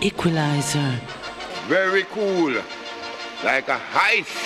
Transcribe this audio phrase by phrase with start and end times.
[0.00, 0.98] equalizer.
[1.68, 2.54] Very cool.
[3.44, 4.36] Like a heist.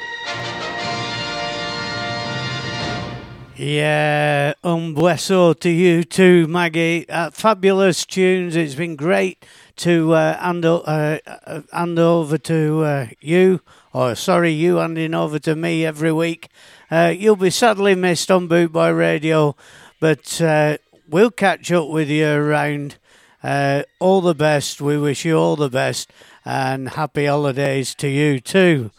[3.56, 7.08] Yeah, un bueso to you too, Maggie.
[7.10, 8.56] Uh, fabulous tunes.
[8.56, 9.46] It's been great
[9.78, 13.60] to uh, hand, o- uh, uh, hand over to uh, you,
[13.94, 16.50] or sorry, you handing over to me every week.
[16.92, 19.56] Uh, you'll be sadly missed on Boot Boy Radio,
[20.00, 22.98] but uh, we'll catch up with you around.
[23.42, 24.82] Uh, all the best.
[24.82, 26.12] We wish you all the best
[26.44, 28.92] and happy holidays to you too.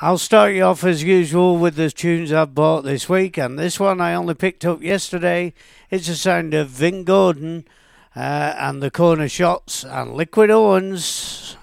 [0.00, 3.78] I'll start you off as usual with the tunes I've bought this week, and this
[3.78, 5.54] one I only picked up yesterday.
[5.90, 7.64] It's the sound of Vin Gordon
[8.16, 11.56] uh, and the Corner Shots and Liquid Horns.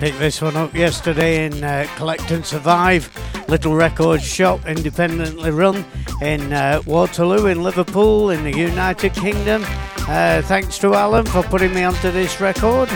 [0.00, 3.10] Picked this one up yesterday in uh, Collect and Survive,
[3.48, 5.84] little record shop independently run
[6.22, 9.62] in uh, Waterloo in Liverpool in the United Kingdom.
[10.08, 12.88] Uh, thanks to Alan for putting me onto this record.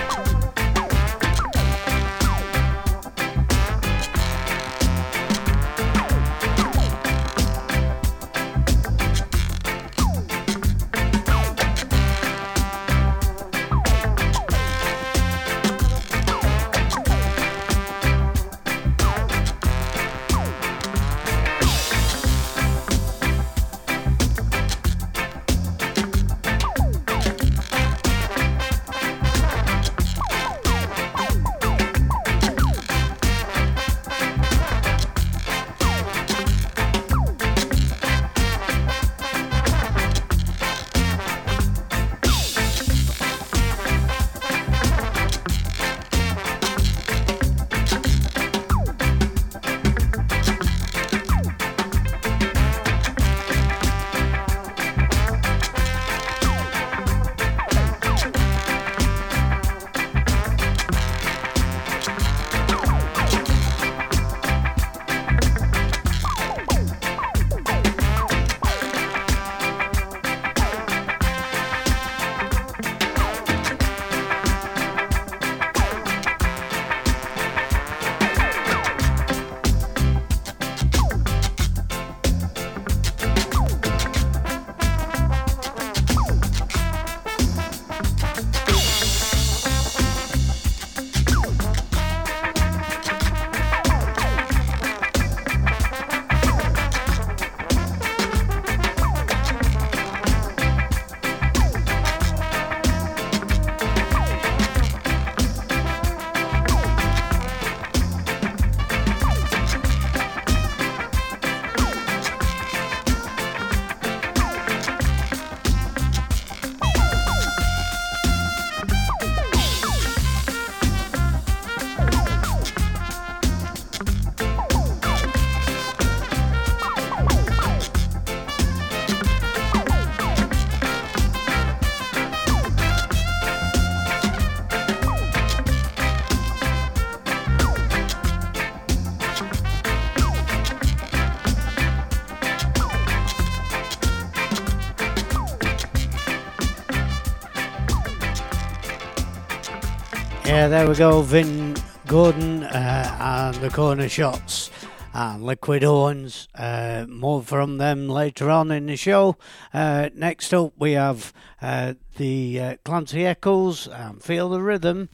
[150.75, 151.23] There we go.
[151.23, 151.77] Vin
[152.09, 154.73] Gordon uh, and the Corner Shots
[155.13, 156.49] and Liquid Horns.
[156.53, 159.37] Uh, more from them later on in the show.
[159.73, 161.33] Uh, next up, we have
[161.63, 165.11] uh, the uh, Clancy Eccles and Feel the Rhythm.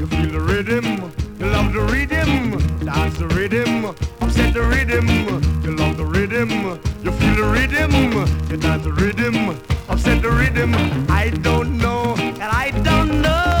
[0.00, 3.84] You feel the rhythm, you love the rhythm, dance the rhythm,
[4.22, 5.06] upset the rhythm.
[5.62, 6.48] You love the rhythm,
[7.04, 7.92] you feel the rhythm,
[8.50, 9.50] you dance the rhythm,
[9.86, 10.74] upset the rhythm.
[11.10, 13.57] I don't know, and I don't know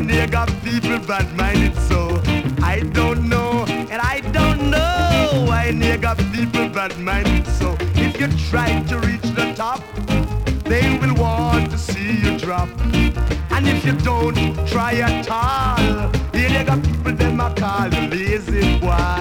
[0.00, 2.20] why they got people bad minded so.
[2.62, 7.76] I don't know, and I don't know why they got people bad minded so.
[7.94, 9.82] If you try to reach the top,
[10.64, 12.68] they will want to see you drop.
[13.50, 14.36] And if you don't
[14.66, 19.19] try at all, here they got people them a call you lazy boy.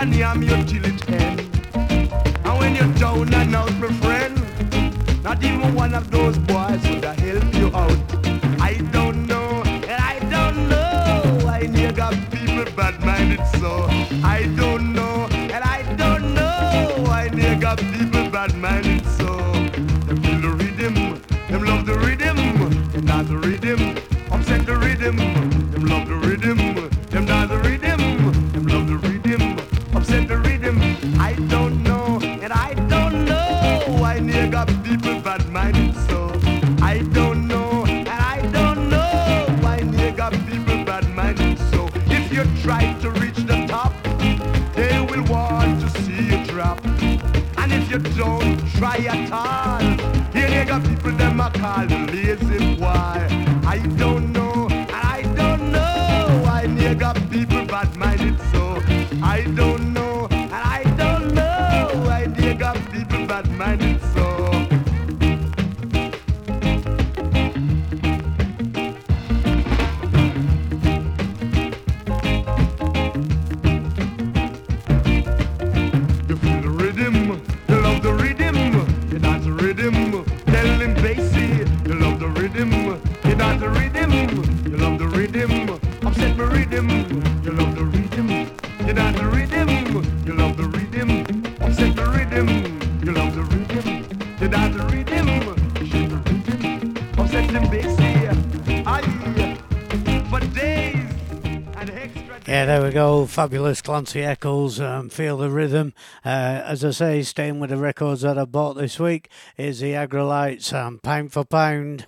[0.00, 1.40] and yam you till it end.
[2.44, 6.38] And when you're down and out, my friend, not even one of those
[103.38, 105.94] fabulous Clancy Eccles, um, Feel the Rhythm.
[106.24, 109.92] Uh, as I say, staying with the records that I bought this week is the
[109.92, 112.04] Aggrolites, um, pound for pound.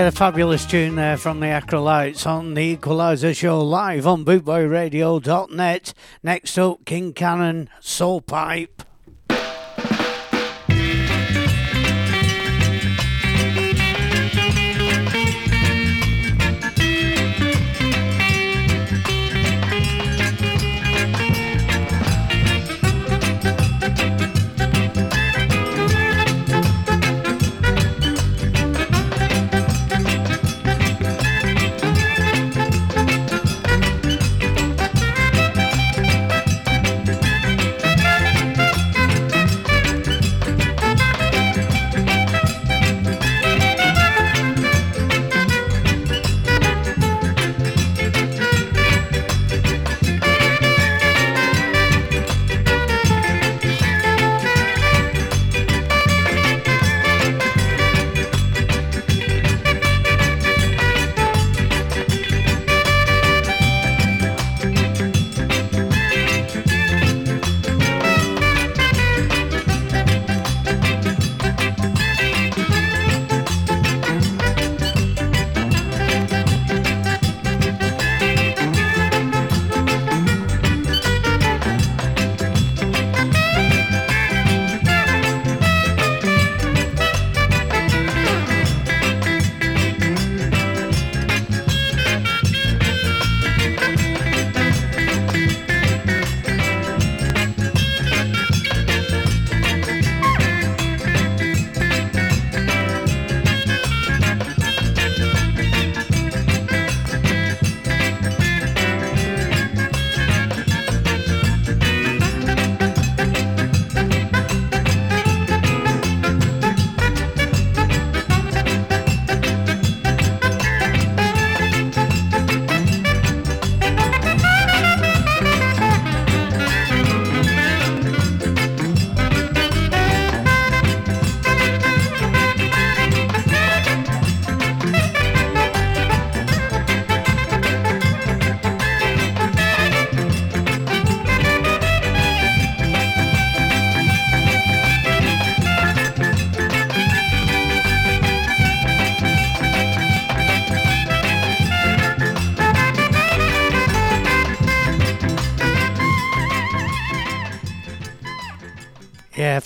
[0.00, 5.94] A fabulous tune there from the Aggrolites on the Equalizer Show live on bootboyradio.net.
[6.22, 8.79] Next up, King Cannon, Soul Pipe.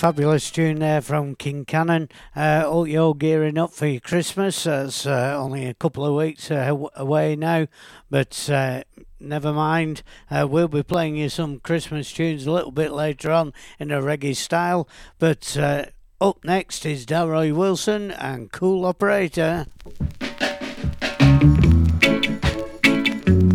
[0.05, 2.11] Fabulous tune there from King Cannon.
[2.37, 4.65] Uh, all you're gearing up for your Christmas.
[4.65, 7.69] That's uh, only a couple of weeks uh, away now,
[8.11, 8.83] but uh,
[9.19, 10.03] never mind.
[10.31, 14.03] Uh, we'll be playing you some Christmas tunes a little bit later on in a
[14.03, 14.87] reggae style.
[15.19, 15.87] But uh,
[16.21, 19.69] up next is Delroy Wilson and Cool Operator.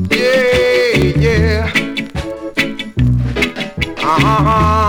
[0.10, 1.72] Yeah, yeah.
[4.02, 4.89] Uh-huh.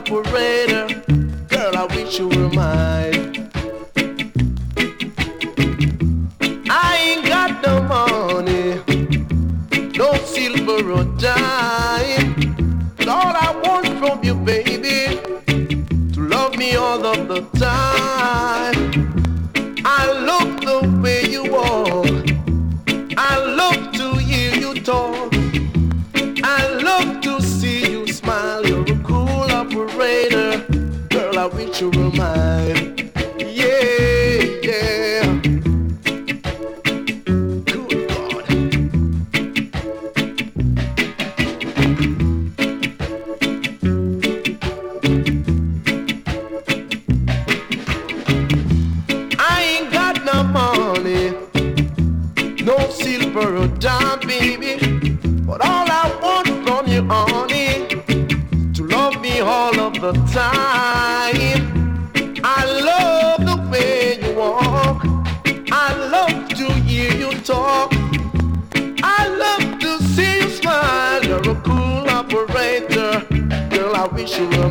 [0.00, 0.86] Operator.
[1.48, 3.50] Girl, I wish you were mine.
[6.70, 8.80] I ain't got no money,
[9.98, 12.30] no silver or dime.
[13.16, 15.20] All I want from you, baby,
[16.14, 18.78] to love me all of the time.
[19.84, 22.26] I love the way you walk.
[23.18, 25.29] I love to hear you talk.
[30.10, 30.64] Operator.
[31.08, 32.79] Girl, I wish you were mine.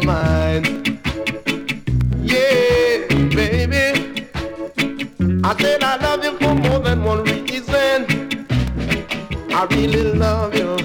[0.06, 1.00] Mine.
[2.22, 4.28] Yeah, baby.
[5.44, 8.06] I said I love you for more than one reason.
[9.52, 10.78] I really love you.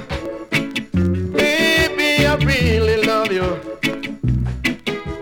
[1.32, 3.60] Baby, I really love you.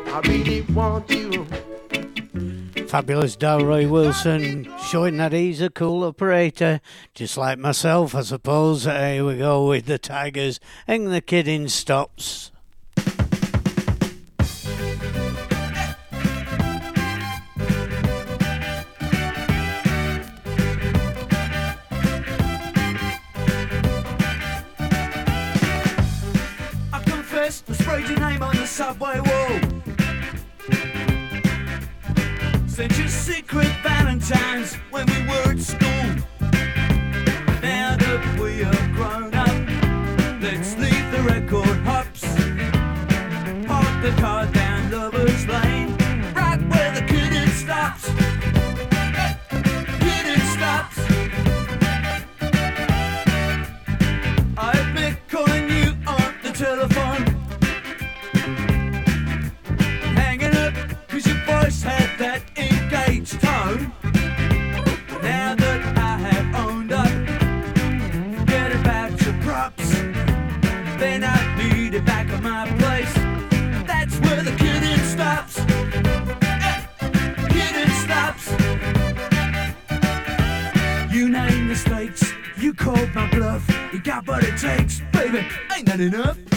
[0.07, 1.45] I really want you.
[2.87, 6.81] Fabulous Delroy Wilson showing that he's a cool operator,
[7.13, 8.85] just like myself, I suppose.
[8.85, 12.52] Here we go with the Tigers and the kidding stops.
[28.93, 29.61] Subway wall.
[32.67, 36.09] Sent you secret valentines when we were at school.
[37.63, 39.57] Now that we are grown up,
[40.43, 42.23] let's leave the record hops.
[43.67, 45.97] Park the car down Lover's Lane,
[46.35, 48.11] right where the kidding stops.
[84.13, 85.47] Got what it takes, baby.
[85.75, 86.52] Ain't that enough?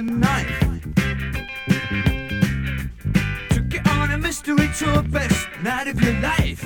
[0.00, 0.60] A knife.
[3.50, 6.64] Took you on a mystery tour, best night of your life.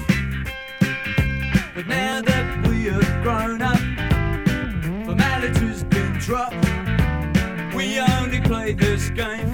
[1.75, 3.81] But now that we have grown up,
[5.05, 6.65] formality's been dropped.
[7.75, 9.54] We only play this game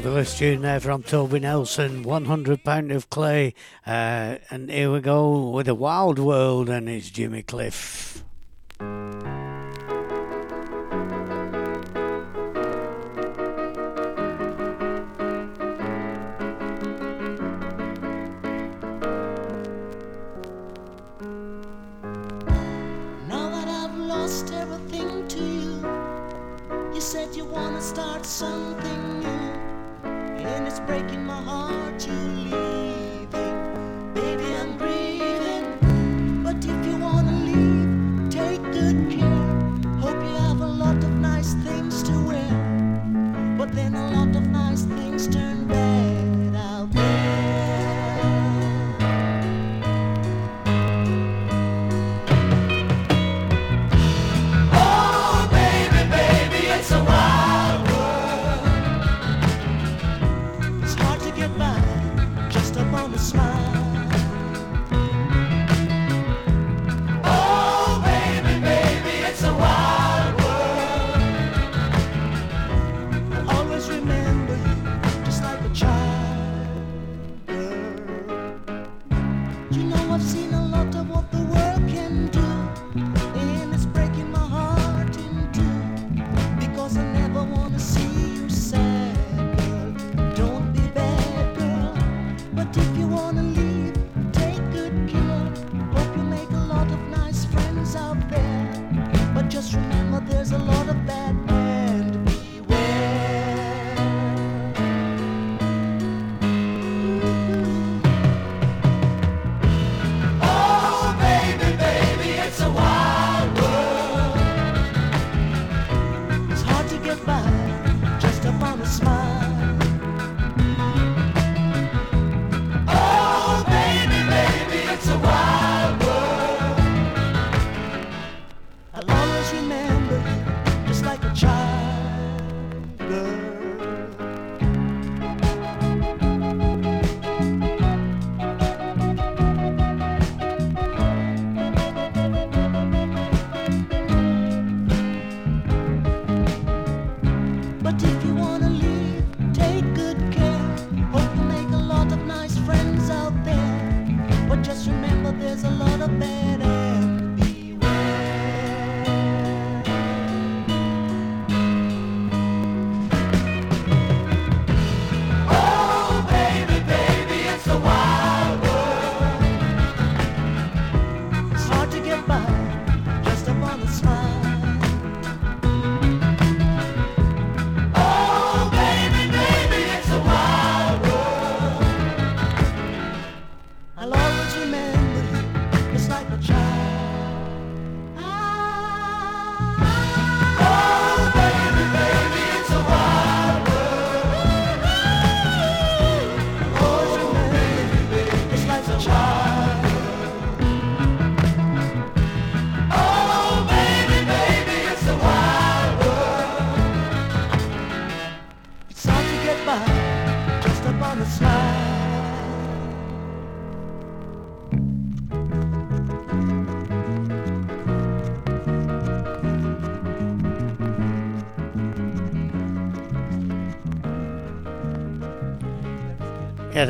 [0.00, 3.52] Fabulous tune there from Toby Nelson, £100 of clay.
[3.86, 7.89] Uh, and here we go with a wild world, and it's Jimmy Cliff.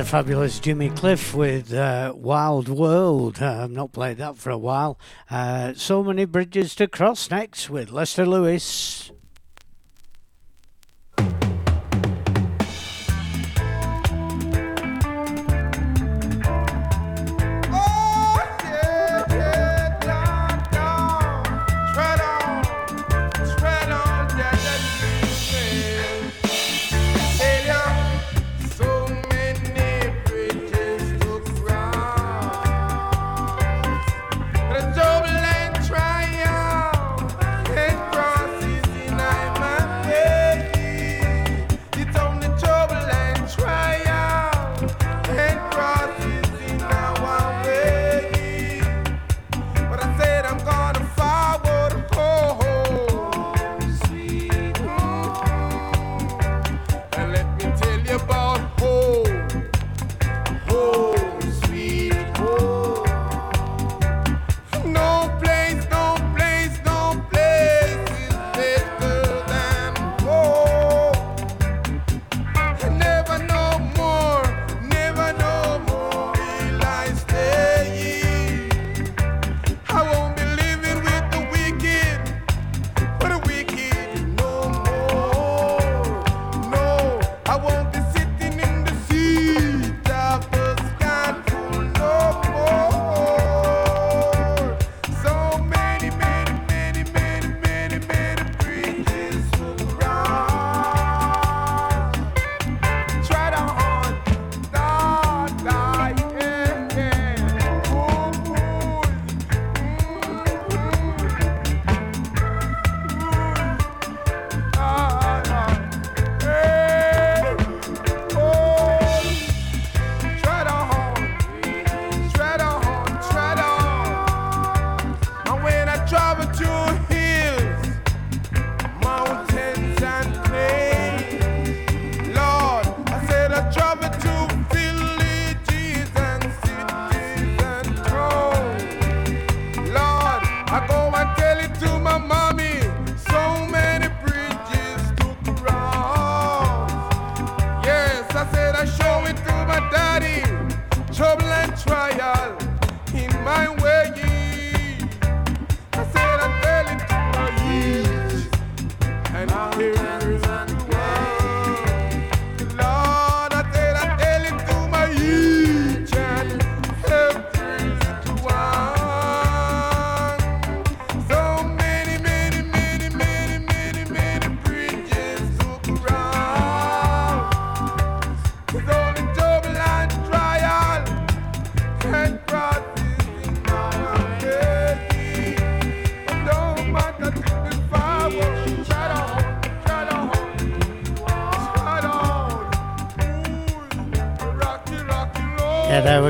[0.00, 3.42] the fabulous Jimmy Cliff with uh, Wild World.
[3.42, 4.98] Uh, I've not played that for a while.
[5.30, 8.99] Uh, so many bridges to cross next with Lester Lewis.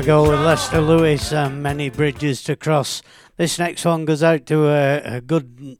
[0.01, 3.03] go with Lester Lewis and Many Bridges to Cross.
[3.37, 5.77] This next one goes out to a, a good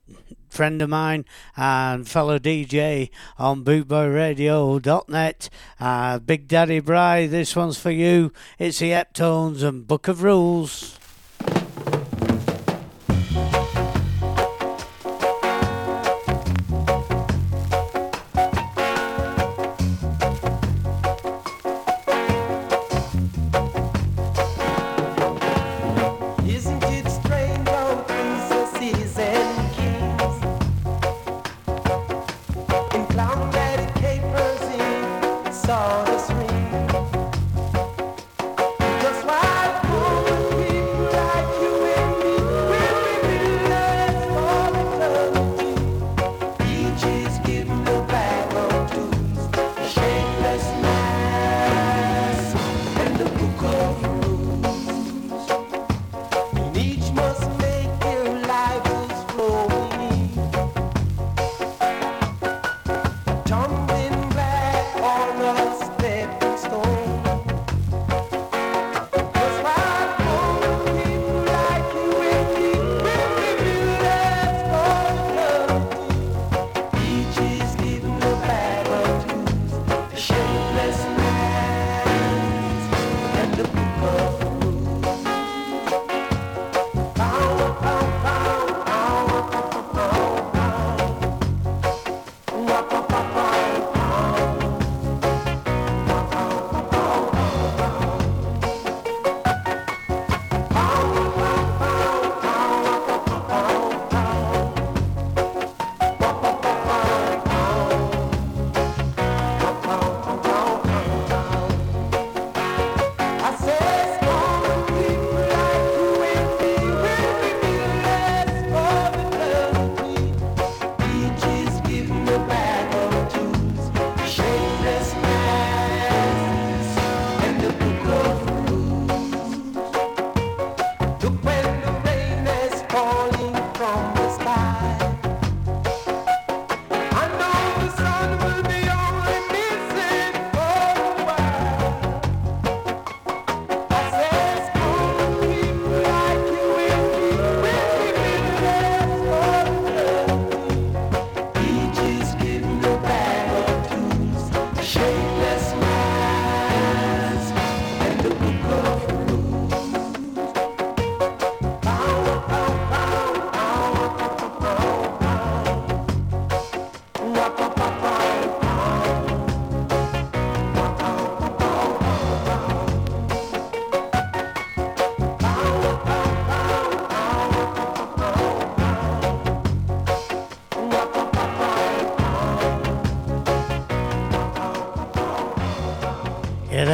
[0.48, 1.24] friend of mine
[1.56, 5.50] and fellow DJ on bootboyradio.net.
[5.80, 8.32] Uh, Big Daddy Bry, this one's for you.
[8.58, 10.81] It's the Heptones and Book of Rules.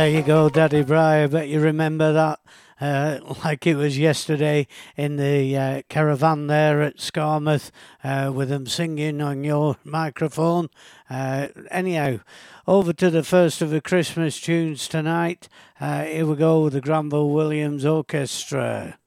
[0.08, 1.22] There you go, Daddy Bry.
[1.22, 2.40] I bet you remember that
[2.80, 4.66] uh, like it was yesterday
[4.96, 7.70] in the uh, caravan there at Skamouth,
[8.02, 10.70] uh, with them singing on your microphone.
[11.10, 12.20] Uh, anyhow,
[12.66, 15.46] over to the first of the Christmas tunes tonight.
[15.78, 18.98] Uh, here we go with the Granville Williams Orchestra.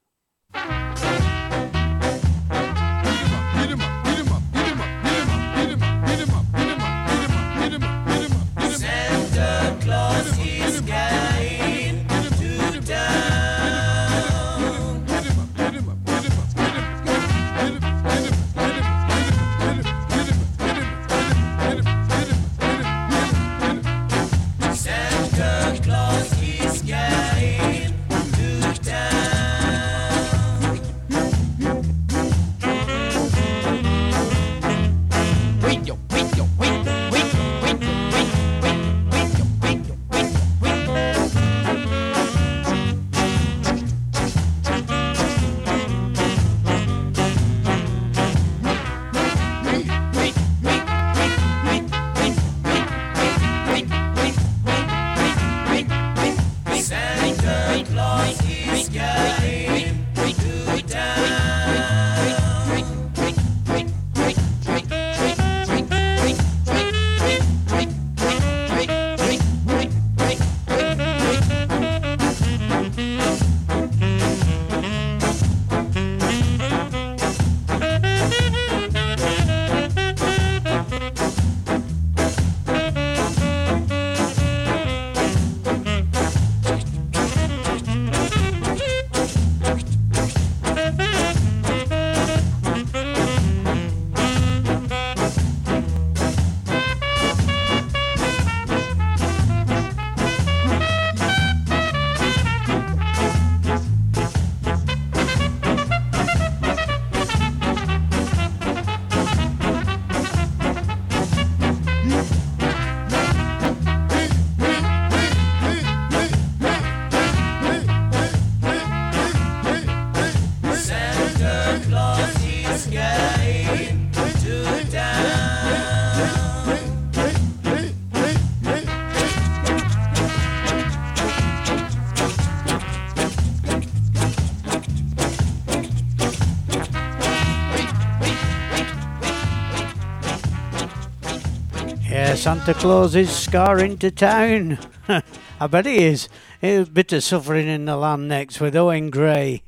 [142.42, 144.80] Santa Claus is scarring to town.
[145.60, 146.28] I bet he is.
[146.64, 149.62] A bit of suffering in the land next with Owen Gray.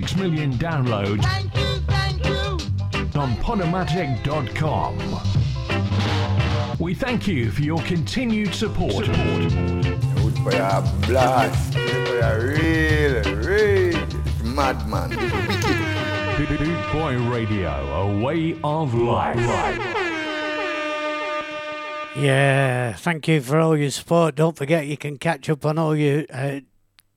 [0.00, 3.20] 6 million downloads thank you, thank you.
[3.20, 4.96] on Podomatic.com.
[6.78, 9.04] We thank you for your continued support.
[9.04, 11.74] Good for your blast.
[11.74, 14.06] for your real, real
[14.42, 15.10] madman.
[16.92, 19.36] Boy Radio, a way of life.
[22.16, 24.36] Yeah, thank you for all your support.
[24.36, 26.60] Don't forget you can catch up on all your uh,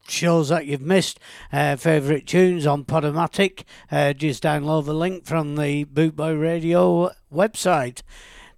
[0.07, 1.19] shows that you've missed,
[1.51, 3.63] uh, favourite tunes on Podomatic.
[3.91, 8.01] Uh, just download the link from the Bootboy Radio website.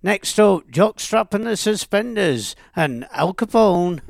[0.03, 4.01] Next up, Jockstrap and the Suspenders and Al Capone.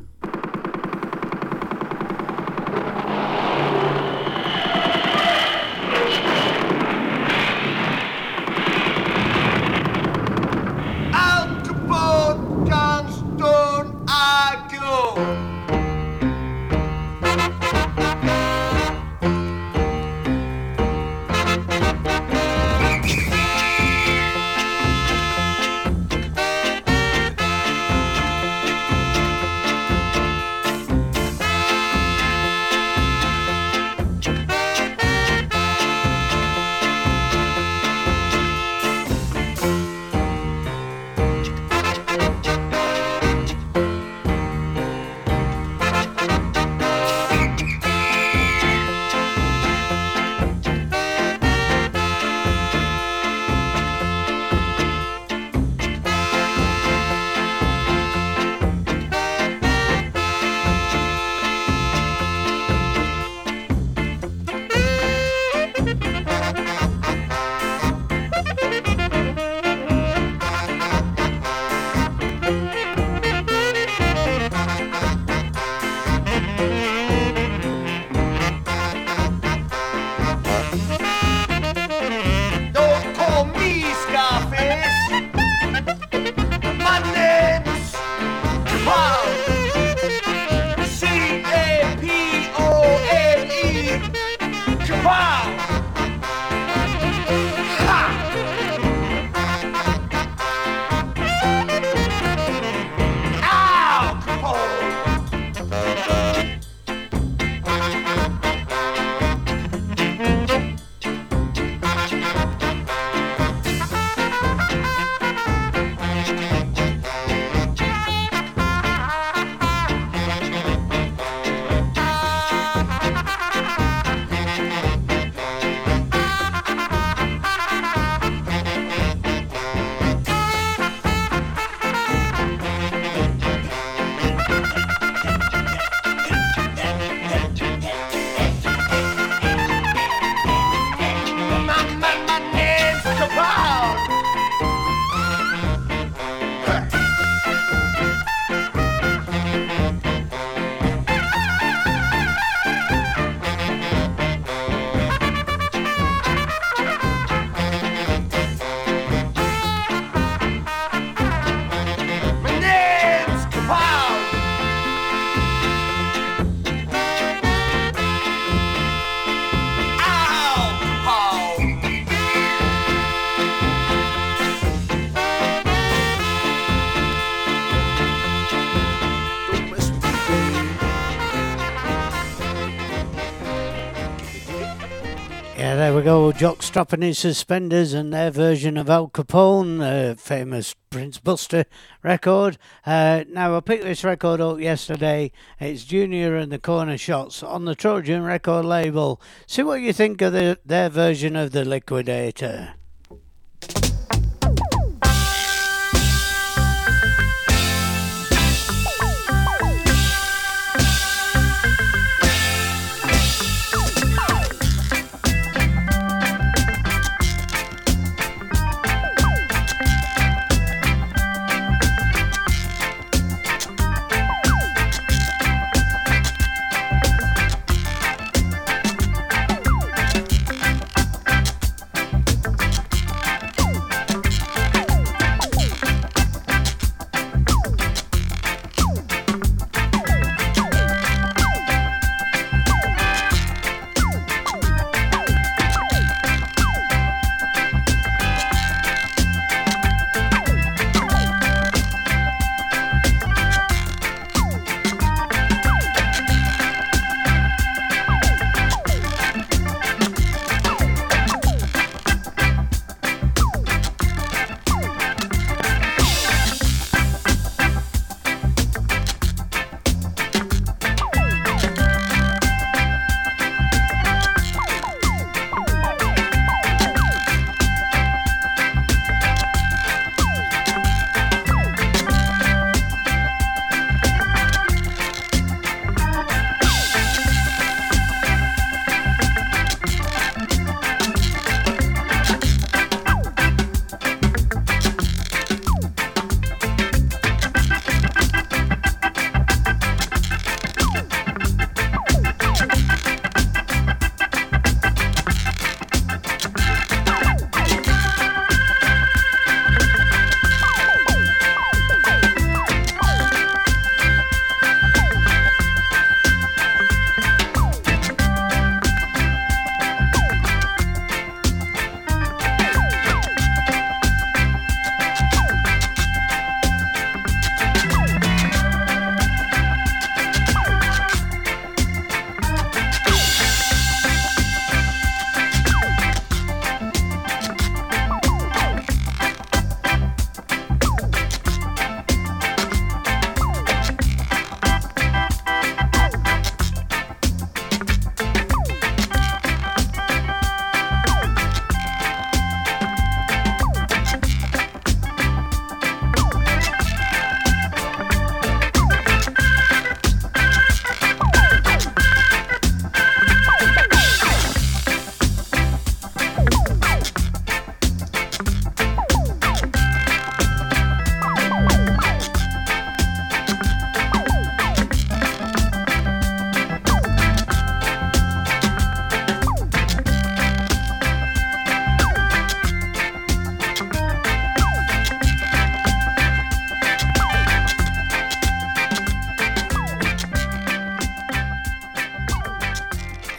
[186.06, 191.66] Go, Jockstrap and his suspenders and their version of Al Capone, the famous Prince Buster
[192.03, 192.60] record.
[192.86, 195.32] Uh, now, I picked this record up yesterday.
[195.60, 199.20] It's Junior and the Corner Shots on the Trojan record label.
[199.47, 202.76] See what you think of the, their version of The Liquidator.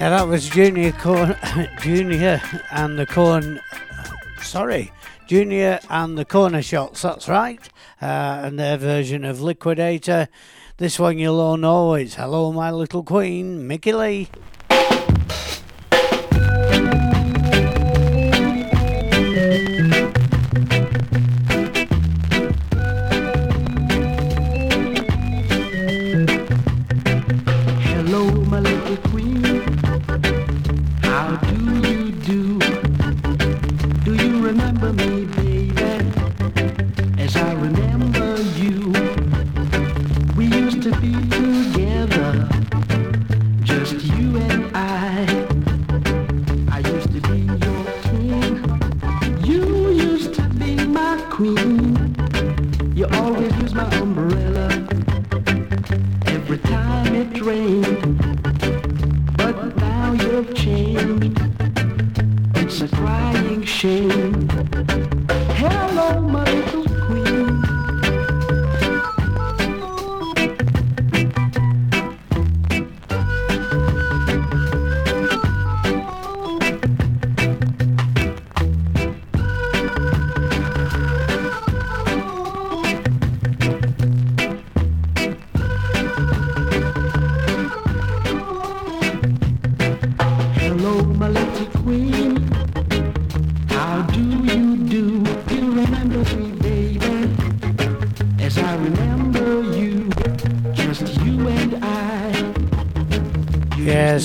[0.07, 1.37] Yeah, that was Junior Corn,
[1.81, 2.41] Junior
[2.71, 3.59] and the Corn.
[4.41, 4.93] Sorry,
[5.27, 7.03] Junior and the Corner Shots.
[7.03, 7.69] That's right,
[8.01, 10.29] uh, and their version of Liquidator.
[10.77, 11.95] This one you'll all know.
[11.95, 14.29] It's "Hello, My Little Queen," Mickey Lee.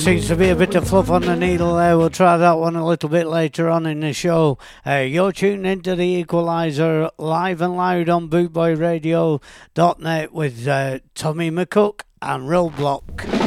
[0.02, 1.96] Seems to be a bit of fluff on the needle there.
[1.96, 4.58] We'll try that one a little bit later on in the show.
[4.84, 12.00] Uh, you're tuned into the Equaliser live and loud on bootboyradio.net with uh, Tommy McCook
[12.20, 13.41] and Roadblock.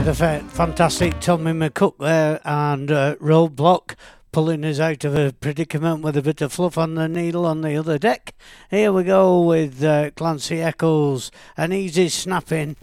[0.00, 3.94] The fa- fantastic Tommy McCook there and uh, Roadblock
[4.30, 7.62] pulling us out of a predicament with a bit of fluff on the needle on
[7.62, 8.34] the other deck.
[8.70, 12.76] Here we go with uh, Clancy Eccles and easy snapping.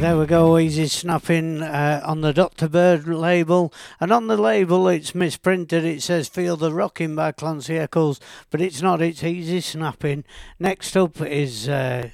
[0.00, 0.56] There we go.
[0.58, 2.68] Easy snapping uh, on the Dr.
[2.68, 3.72] Bird label.
[3.98, 5.84] And on the label, it's misprinted.
[5.84, 8.20] It says Feel the Rocking by Clancy Eccles,
[8.50, 9.02] but it's not.
[9.02, 10.22] It's Easy Snapping.
[10.60, 12.10] Next up is, uh,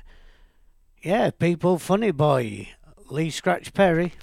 [1.03, 2.70] yeah, People Funny Boy,
[3.11, 4.14] Lee Scratch Perry.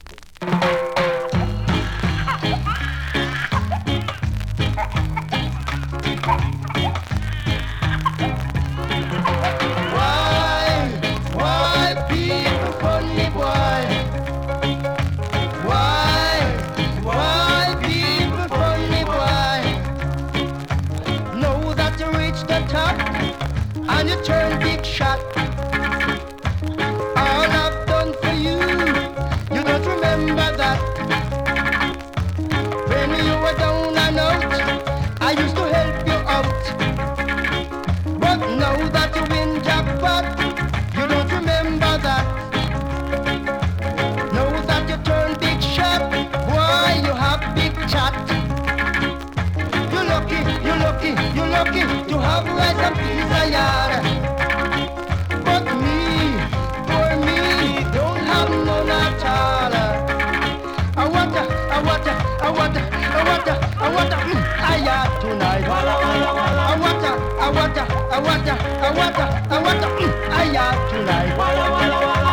[68.21, 68.55] awata
[68.87, 71.31] awata awata mm, aya tunai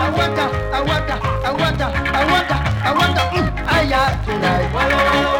[0.07, 0.45] awata
[0.76, 1.16] awata
[1.49, 5.38] awata awata awata mm, aya tunai.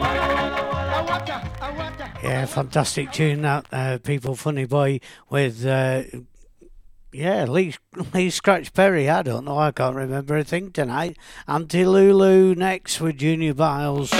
[2.23, 4.99] Yeah, fantastic tune that uh, people funny boy
[5.29, 6.03] with uh,
[7.13, 7.73] yeah, Lee
[8.13, 9.09] he scratched Perry.
[9.09, 9.57] I don't know.
[9.57, 11.17] I can't remember a thing tonight.
[11.47, 14.11] Auntie Lulu next with Junior Byles.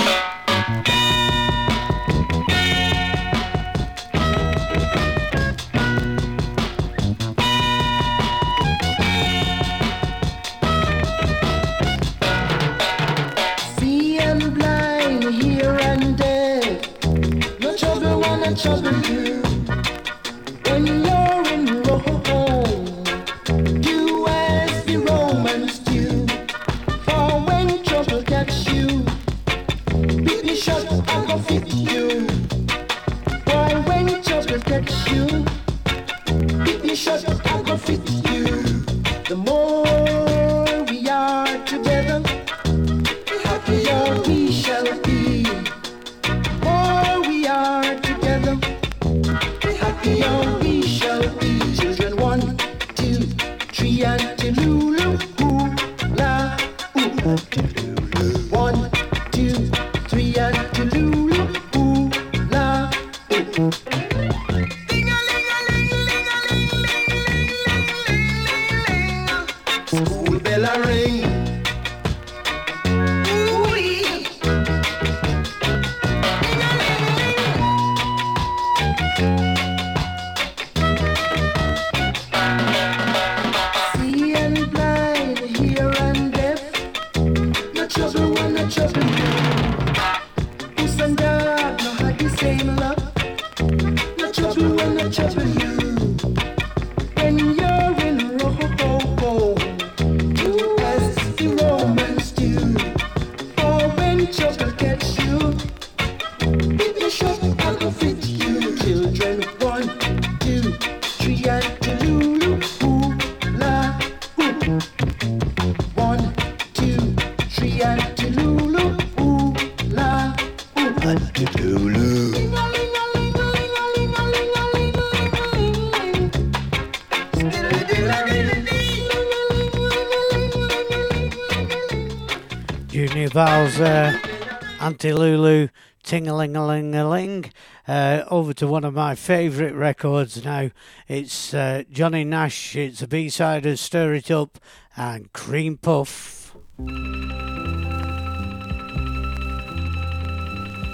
[136.08, 137.52] Ting-a-ling-a-ling-a-ling.
[137.86, 140.70] Uh, over to one of my favourite records now.
[141.10, 142.78] It's uh, Johnny Nash.
[142.78, 144.58] It's a B-side of Stir It Up
[144.96, 146.56] and Cream Puff.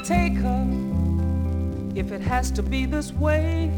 [0.04, 0.68] Take her
[1.94, 3.72] if it has to be this way.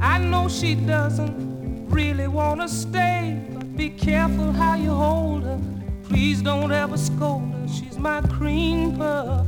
[0.00, 5.60] I know she doesn't really want to stay, but be careful how you hold her.
[6.02, 7.68] Please don't ever scold her.
[7.68, 9.46] She's my cream puff.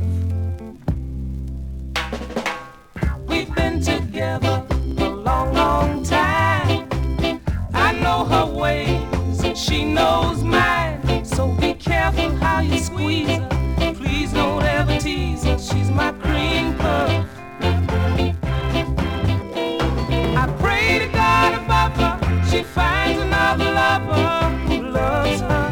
[9.54, 13.48] She knows me so we carein' how you sweetin'
[13.94, 17.26] please don't ever tease she's my queen pup
[17.60, 18.34] for me
[20.36, 22.44] I pray to God above her.
[22.50, 25.71] She finds another lover who loves her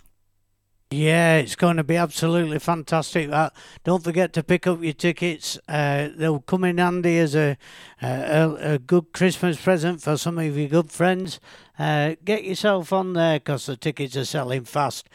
[0.91, 3.29] Yeah, it's going to be absolutely fantastic.
[3.29, 3.53] That
[3.83, 5.59] don't forget to pick up your tickets.
[5.67, 7.59] Uh, they'll come in handy as a,
[8.01, 11.39] a a good Christmas present for some of your good friends.
[11.77, 15.07] Uh, get yourself on there because the tickets are selling fast.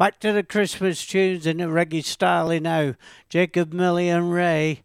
[0.00, 2.94] Back to the Christmas tunes in a reggae style now.
[3.28, 4.80] Jacob Miller and Ray.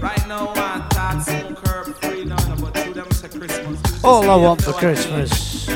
[0.00, 4.02] Right now, I talk some curb free now, but to them Christmas.
[4.02, 5.68] All I want for Christmas.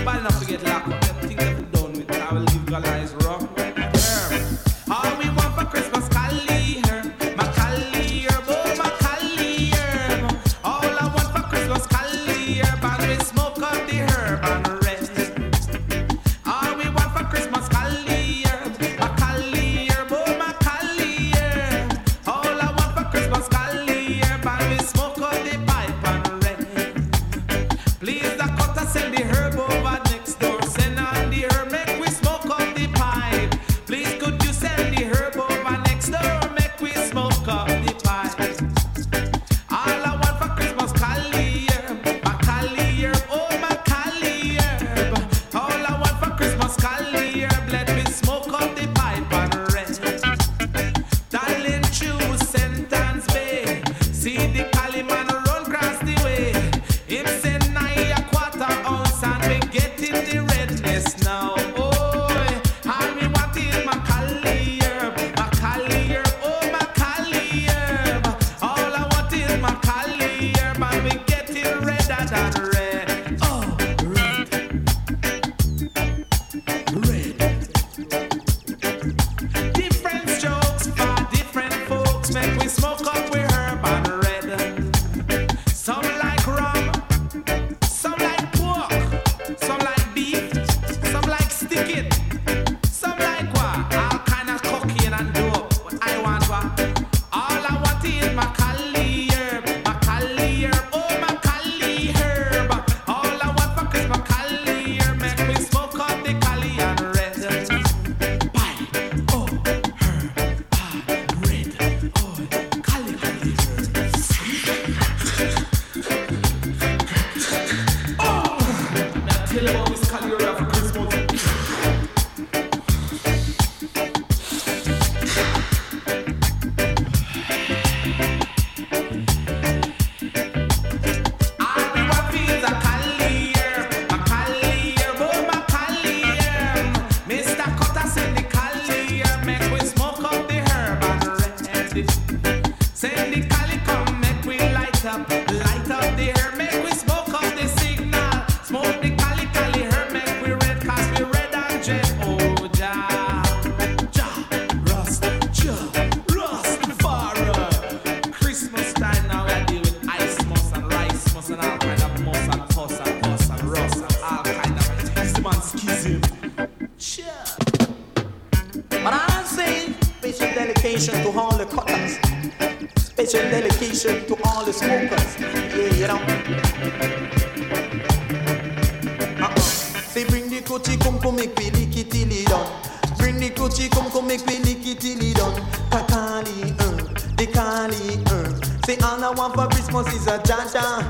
[189.89, 191.01] Christmas is a jaja.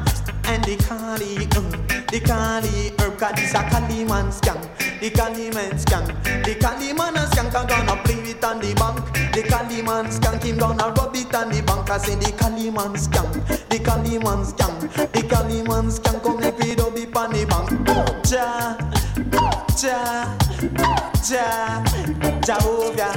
[0.46, 4.56] And the Kali, uh, the Kali, herb, cause this a Kali man scam.
[5.00, 6.06] The Kali man scam.
[6.44, 9.04] The Kali man a skank and gonna play it on the bank.
[9.34, 11.90] The Kali man skank him gonna rub it on the bank.
[11.90, 13.26] I say the Kali man scam.
[13.68, 14.78] The Kali man scam.
[15.12, 17.68] The Kali man scam come make we rub it on the bank.
[18.30, 18.76] Ja,
[19.82, 20.36] ja,
[21.28, 21.82] ja,
[22.46, 23.12] Jehovah,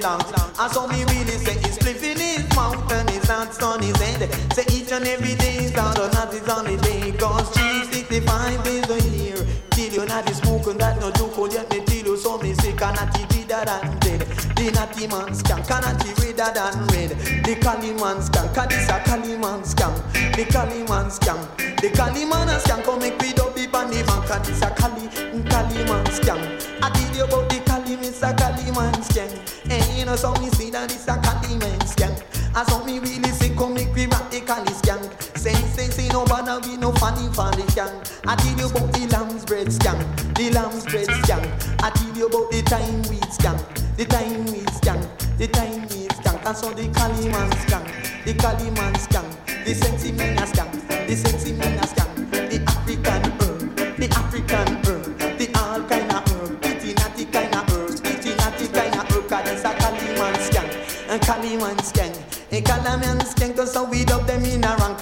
[0.00, 0.58] that dreadlocks.
[0.58, 4.30] And so me really say it's flipping his mountain, his hands on his head.
[4.52, 7.12] Say each and every day is out or not is on the day.
[7.12, 9.46] Cause 365 days a year.
[9.70, 12.72] Till you not smoking that no joke, oh, yet me tell you so me say
[12.72, 14.20] cannot be dead than dead.
[14.56, 17.10] The natty man scam, cannot be redder than red.
[17.44, 19.92] The Cali man scam, cause this a Cali man scam.
[20.36, 21.40] The Cali man scam,
[21.80, 24.70] the Cali man a scam, come make we dub on the bank, cause this a
[24.70, 25.08] Cali,
[25.48, 26.38] Cali man scam.
[26.82, 29.30] I did you about the Cali, a Cali man scam.
[29.64, 31.14] And eh, you know so me see that this a
[31.60, 32.10] man scam.
[32.56, 35.00] I saw me really say come make we Cali scam.
[35.36, 37.92] Say say say no bother we no funny for the gang.
[38.24, 40.00] I tell you about the lamb's bread scam,
[40.34, 41.44] the lamb's bread scam.
[41.84, 43.60] I tell you about the time weed scam,
[43.96, 45.00] the time weed scam,
[45.36, 46.46] the time weed scam.
[46.46, 47.84] I saw the Cali man scam,
[48.24, 49.28] the Cali man scam,
[49.64, 51.52] the a scam, the sexy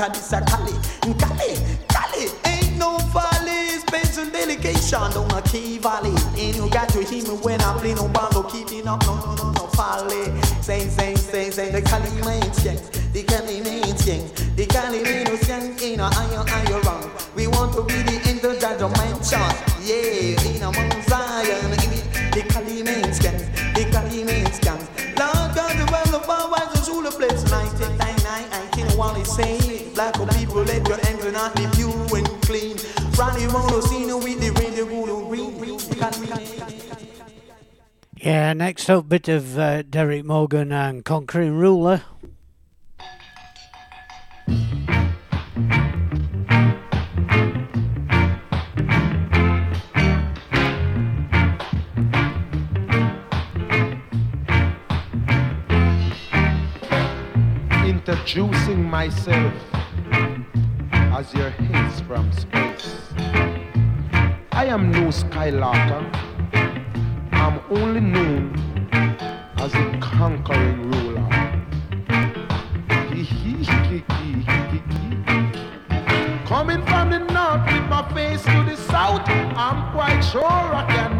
[0.08, 0.72] Cause it's a Cali,
[1.18, 1.56] Cali,
[1.88, 2.28] Cali.
[2.46, 6.14] Ain't no folly, special delegation on a key valley.
[6.38, 9.34] And you got to hear me when I play no bando, keeping up, no, no,
[9.34, 10.40] no, no, folly.
[10.62, 12.80] Say, say, say, say, the Cali man scam,
[13.12, 17.10] the Cali man scam, the Cali man scam, in a iron, iron wrong.
[17.36, 19.28] We want to be the interjudgmental,
[19.86, 20.17] yeah, in a
[38.28, 42.02] Yeah, next up, bit of uh, Derek Morgan and Conquering Ruler.
[57.86, 59.54] Introducing myself
[60.92, 63.08] as your haze from space.
[64.52, 66.27] I am no Skylarker.
[67.70, 68.56] Only known
[69.58, 71.28] as a conquering ruler.
[76.46, 81.17] Coming from the north with my face to the south, I'm quite sure I can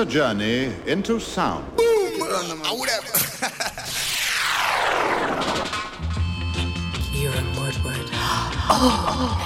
[0.00, 1.76] a journey into sound.
[1.76, 2.22] Boom!
[2.64, 3.04] I would have.
[7.12, 8.08] Keiron Woodward.
[8.72, 9.36] oh,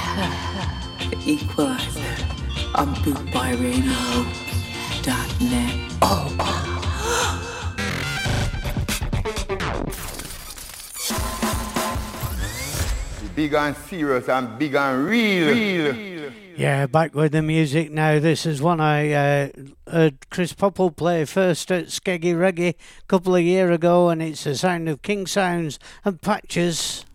[1.26, 2.14] Equaliser
[2.76, 5.74] on bootboyradio.net.
[6.02, 6.30] Oh.
[13.34, 15.52] big and serious and big and real.
[15.52, 16.14] real.
[16.56, 18.20] Yeah, back with the music now.
[18.20, 19.48] This is one I uh,
[19.94, 24.42] heard Chris Popple play first at Skeggy Reggae a couple of year ago, and it's
[24.42, 27.06] the sound of King Sounds and Patches.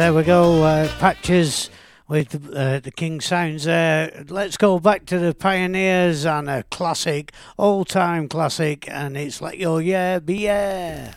[0.00, 0.62] There we go.
[0.62, 1.68] Uh, patches
[2.08, 4.24] with uh, the King Sounds there.
[4.30, 9.58] Let's go back to the Pioneers and a classic, all time classic, and it's like
[9.58, 11.12] your yeah, be yeah.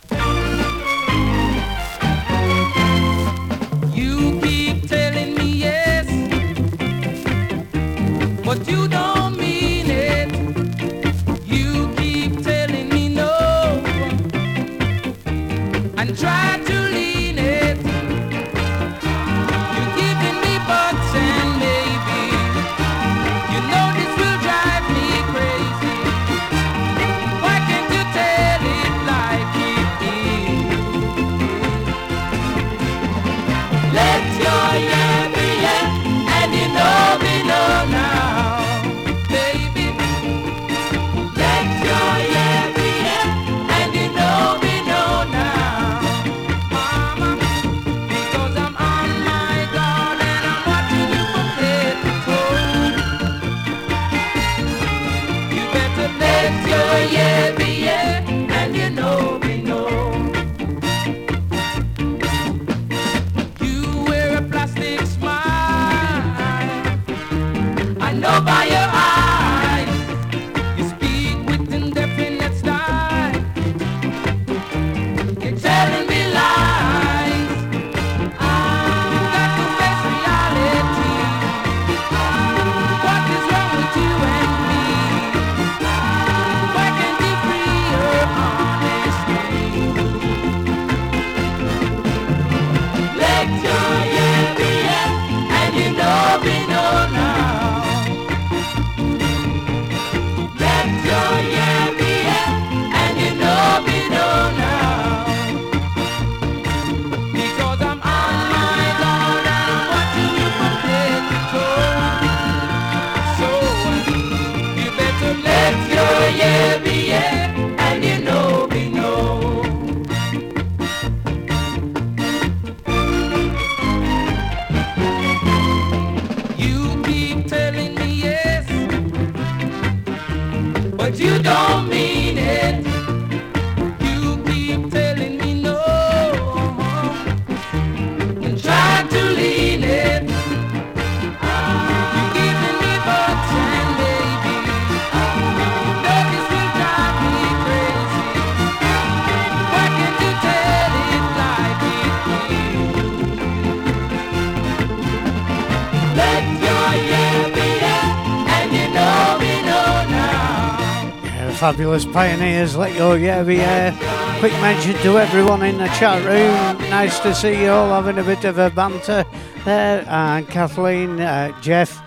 [161.63, 163.95] Fabulous Pioneers, let your yeah be yeah.
[164.39, 166.89] Quick mention to everyone in the chat room.
[166.89, 169.23] Nice to see you all having a bit of a banter
[169.63, 170.03] there.
[170.09, 172.03] And Kathleen, uh, Jeff,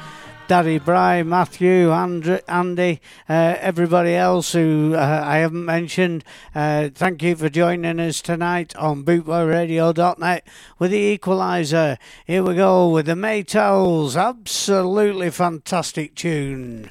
[0.47, 3.01] Daddy Bry, Matthew, Andrew, Andy,
[3.31, 6.23] uh, everybody else who uh, I haven't mentioned.
[6.55, 10.47] Uh, thank you for joining us tonight on bootboyradio.net
[10.79, 11.97] with the Equaliser.
[12.27, 14.23] Here we go with the Maytals.
[14.23, 16.91] Absolutely fantastic tune.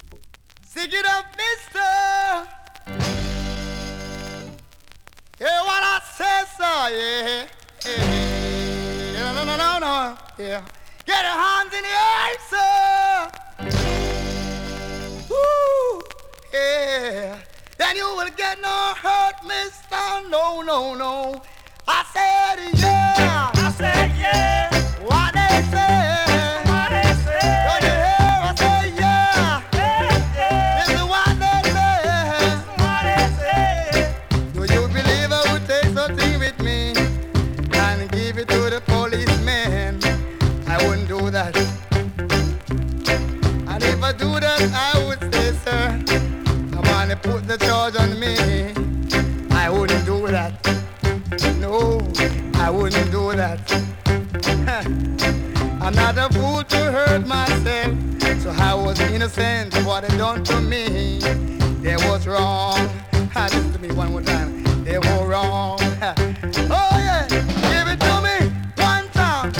[0.63, 1.64] Stick it up, mister.
[5.37, 7.45] Yeah, what I say, so, yeah.
[7.85, 9.33] yeah.
[9.33, 10.17] No, no, no, no, no.
[10.37, 10.63] Yeah.
[11.05, 13.29] Get your hands in the air, sir.
[15.29, 16.01] Woo.
[16.53, 17.37] Yeah.
[17.77, 20.29] Then you will get no hurt, mister.
[20.29, 21.41] No, no, no.
[21.85, 23.51] I said, yeah.
[23.55, 24.69] I said, yeah.
[25.03, 26.04] What they say.
[52.65, 53.61] I wouldn't do that.
[55.79, 57.93] I'm not a fool to hurt myself,
[58.41, 61.19] so I was innocent of what they done to me.
[61.83, 62.89] They was wrong.
[63.33, 64.63] Ha, listen to me one more time.
[64.83, 65.77] They were wrong.
[65.79, 69.53] oh yeah, give it to me one time.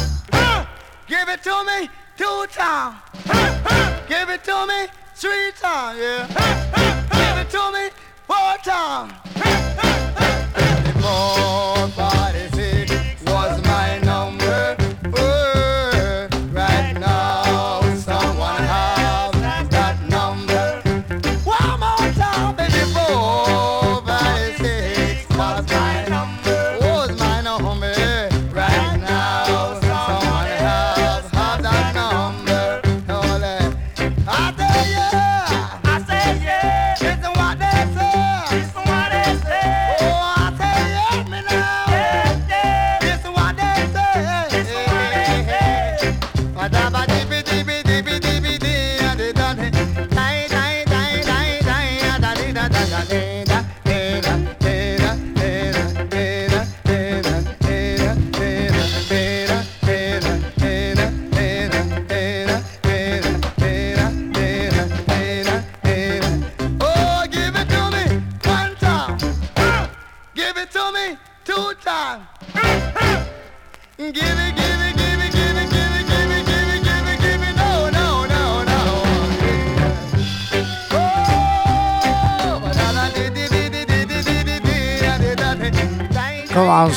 [1.08, 1.88] Give it to me
[2.18, 2.96] two times.
[4.10, 6.00] Give it to me three times.
[6.00, 6.26] Yeah.
[7.12, 7.90] Give it to me
[8.26, 9.14] four times.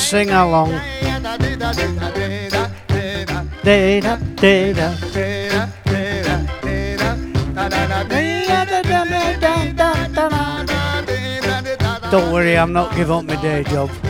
[0.08, 0.70] sing along.
[12.10, 14.07] Don't worry, I'm not giving up my day job.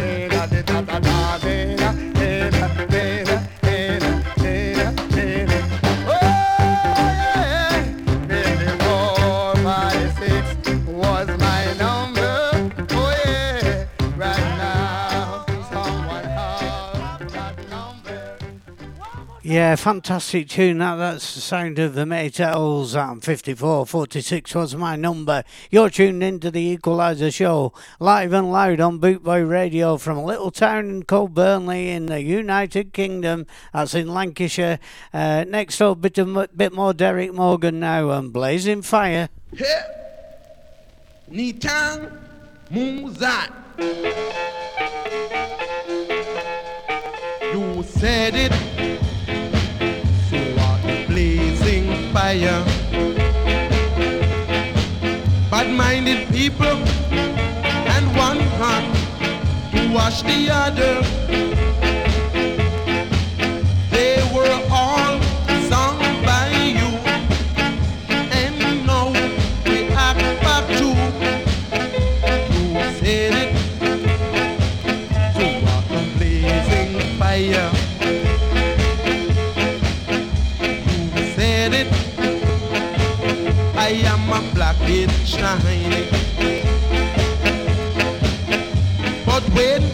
[19.49, 20.77] Yeah, fantastic tune.
[20.77, 22.95] That's the sound of the Beatles.
[22.95, 25.43] Um, 54, 46 was my number.
[25.71, 30.51] You're tuned into the Equaliser Show, live and loud on Bootboy Radio from a little
[30.51, 33.47] town called Burnley in the United Kingdom.
[33.73, 34.81] That's in Lancashire.
[35.15, 39.31] Uh, next up, bit, of, bit more Derek Morgan now and Blazing Fire.
[39.55, 42.15] Hip, Nitang,
[42.71, 43.51] Muzan.
[47.55, 48.78] You said it.
[52.29, 52.63] fire.
[55.51, 56.77] Bad minded people
[57.95, 58.89] and one hand
[59.73, 61.58] to wash the other.
[89.59, 89.88] it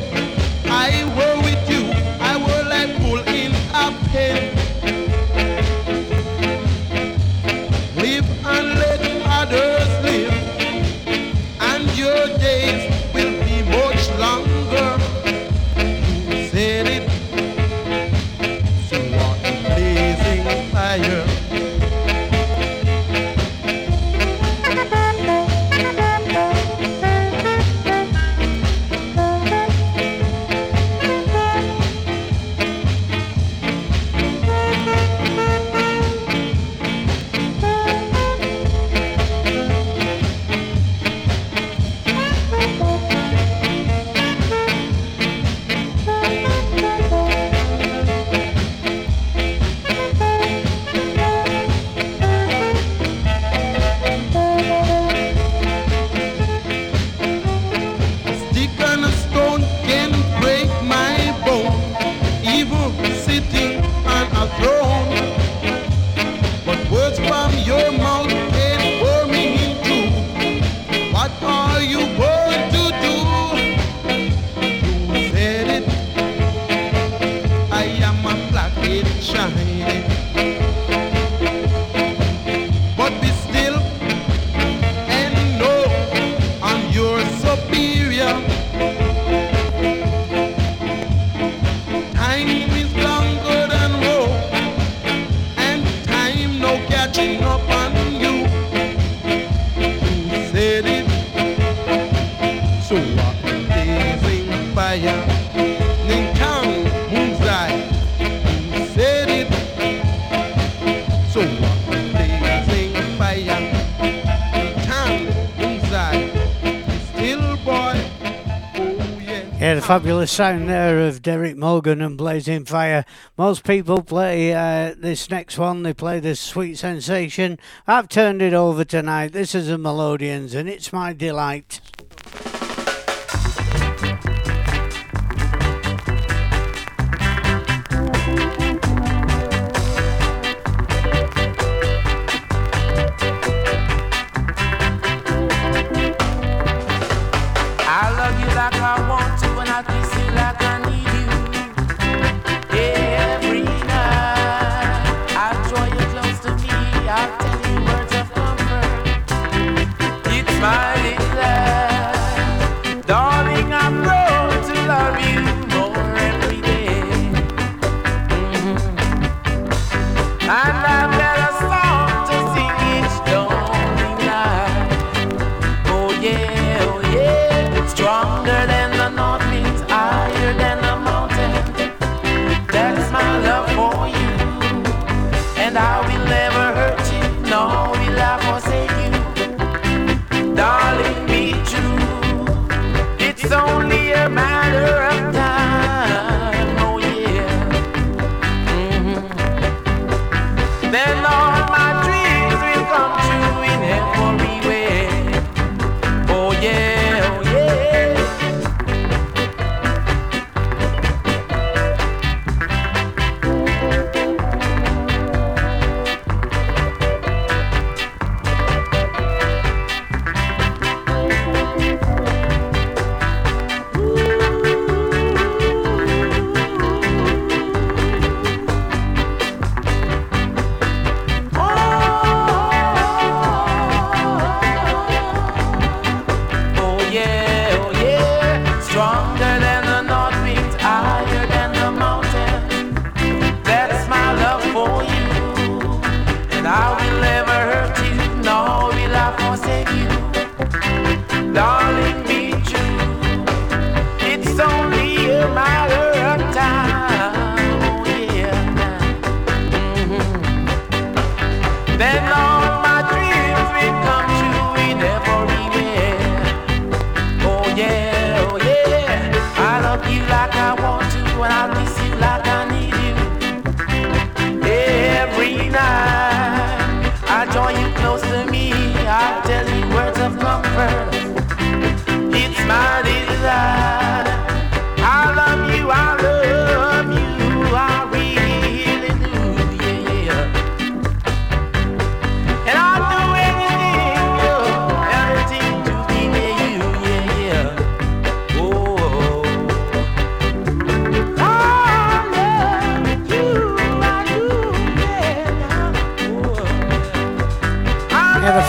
[120.34, 123.04] sound there of Derek Morgan and Blazing Fire.
[123.38, 127.56] Most people play uh, this next one, they play this Sweet Sensation.
[127.86, 129.30] I've turned it over tonight.
[129.30, 131.80] This is the Melodians, and it's my delight.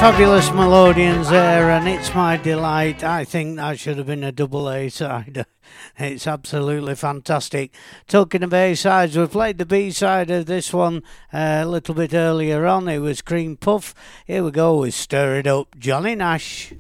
[0.06, 3.03] Fabulous Melodians there, and it's my delight.
[3.03, 5.48] I think that should have been a double A side.
[5.98, 7.73] It's absolutely fantastic.
[8.07, 11.02] Talking of A sides, we played the B side of this one
[11.34, 12.88] uh, a little bit earlier on.
[12.88, 13.95] It was Cream Puff.
[14.27, 16.72] Here we go, we stir it up, Johnny Nash.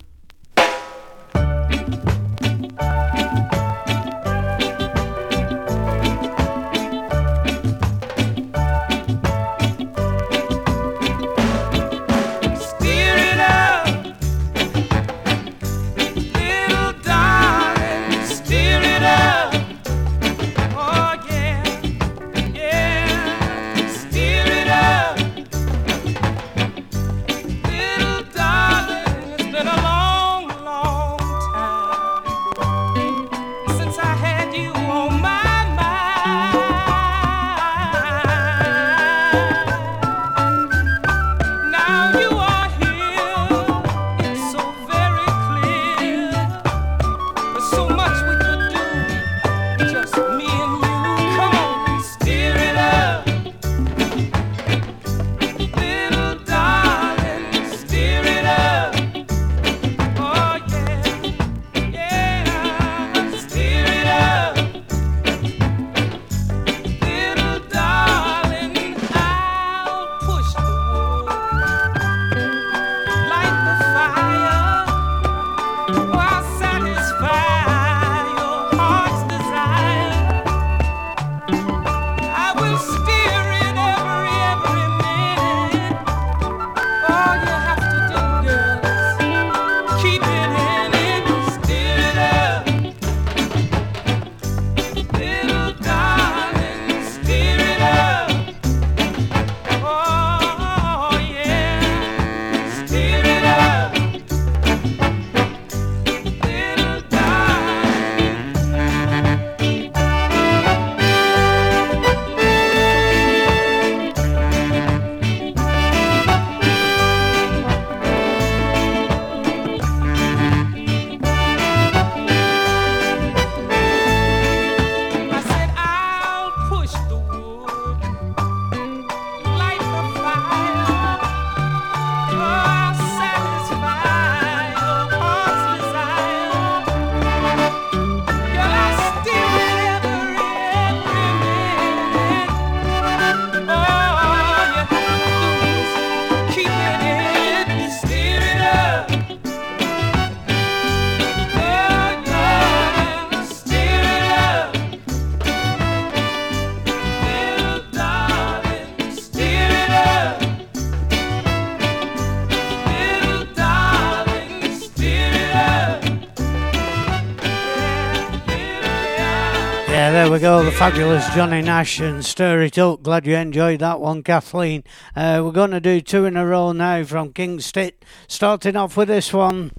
[170.63, 173.03] The fabulous Johnny Nash and Stir It Up.
[173.03, 174.85] Glad you enjoyed that one, Kathleen.
[175.13, 178.03] Uh, we're going to do two in a row now from King Stitt.
[178.27, 179.73] Starting off with this one.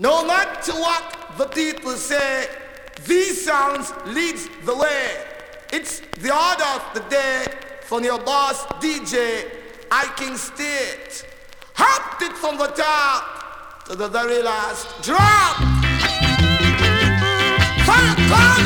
[0.00, 2.46] No matter what the people say,
[3.06, 5.24] these sounds leads the way.
[5.72, 7.46] It's the order of the day
[7.82, 9.48] from your boss DJ,
[9.90, 11.26] I King Stitt.
[11.74, 15.56] Hopped it from the top to the very last drop.
[17.86, 18.57] Fire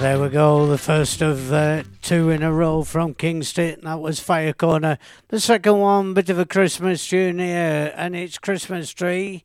[0.00, 0.68] There we go.
[0.68, 3.82] The first of uh, two in a row from King Stitt.
[3.82, 4.96] That was Fire Corner.
[5.26, 9.44] The second one, bit of a Christmas tune here, and it's Christmas Tree.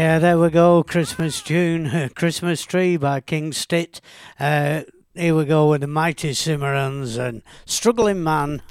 [0.00, 0.82] Yeah, there we go.
[0.82, 4.00] Christmas tune, Christmas Tree by King Stitt.
[4.38, 8.62] Uh, here we go with the Mighty Cimarons and Struggling Man.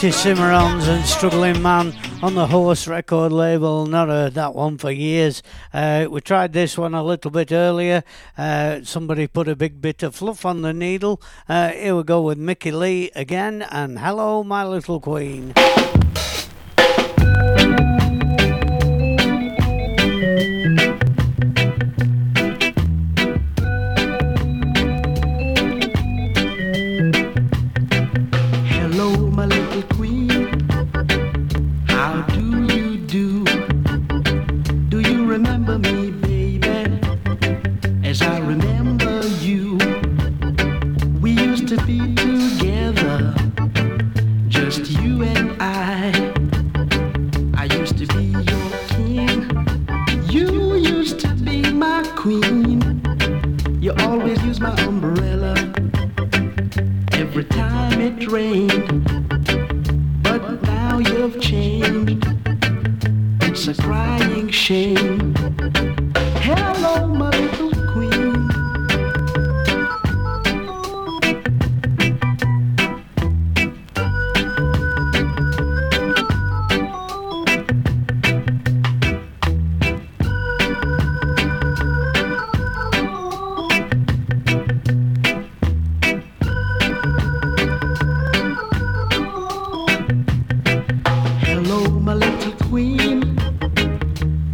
[0.00, 3.84] Mighty Cimaron's and Struggling Man on the Horse record label.
[3.84, 5.42] Not heard that one for years.
[5.74, 8.02] Uh, we tried this one a little bit earlier.
[8.38, 11.20] Uh, somebody put a big bit of fluff on the needle.
[11.46, 15.52] Uh, here we go with Mickey Lee again and Hello, My Little Queen.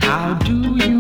[0.07, 0.96] How do you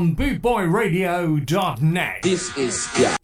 [0.00, 2.22] on bootboyradio.net.
[2.22, 3.19] This is yeah.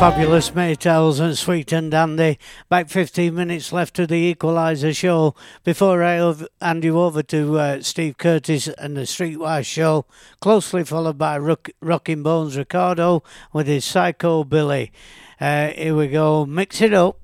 [0.00, 2.38] Fabulous Maytals and Sweet and Dandy.
[2.70, 5.34] Back 15 minutes left to the Equaliser show.
[5.62, 6.14] Before I
[6.62, 10.06] hand you over to uh, Steve Curtis and the Streetwise show,
[10.40, 13.22] closely followed by Rock- Rockin' Bones Ricardo
[13.52, 14.90] with his Psycho Billy.
[15.38, 16.46] Uh, here we go.
[16.46, 17.18] Mix it up.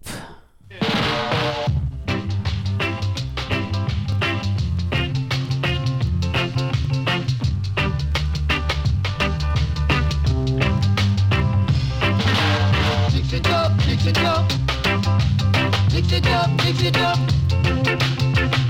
[16.17, 17.19] it up, mix it up.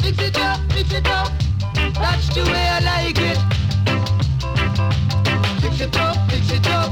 [0.02, 1.30] Mix it up, mix it up.
[1.94, 3.38] That's the way I like it.
[5.62, 6.90] Mix it up, mix it up.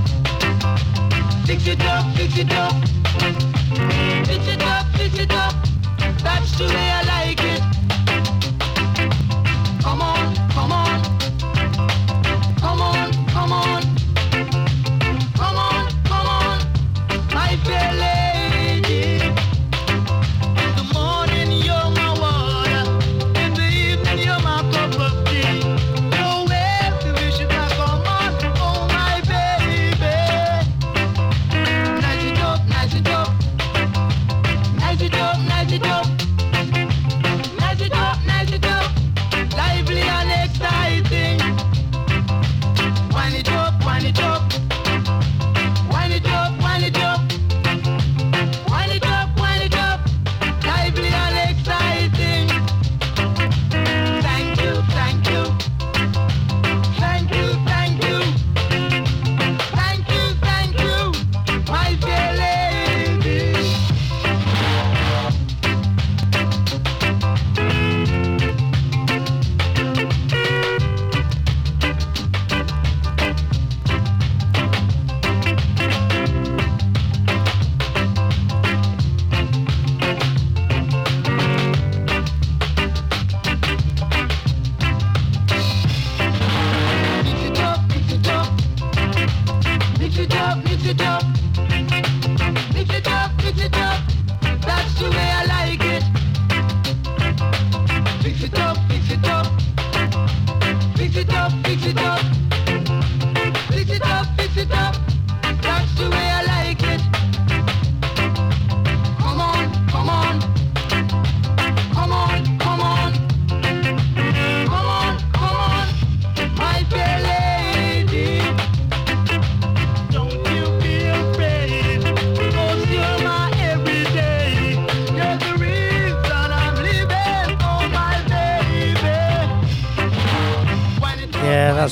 [1.49, 2.75] Mix it up, mix it up.
[4.29, 5.55] Mix it up, mix it up.
[6.23, 7.14] That's the way I like it.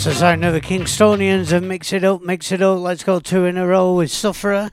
[0.03, 2.81] That's the sound of the Kingstonians and Mix It Up, Mix It Up.
[2.81, 4.73] Let's go two in a row with Sufferer.